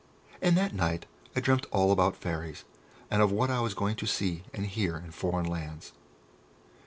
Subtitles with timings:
[0.41, 1.05] And that night
[1.35, 2.63] I dreamt all about fairies,
[3.11, 5.91] and of what I was going to see and hear in foreign lands.